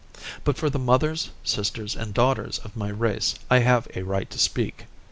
[0.43, 4.39] But for the mothers, sisters, and daughters of my race I have a right to
[4.39, 4.85] speak.